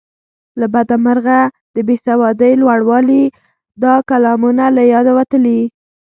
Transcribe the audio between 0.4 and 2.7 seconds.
له بده مرغه د بې سوادۍ